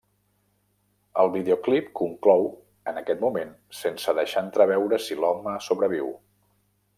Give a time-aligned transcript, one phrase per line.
[1.23, 2.49] El videoclip conclou
[2.93, 6.11] en aquest moment sense deixar entreveure si l'home sobreviu.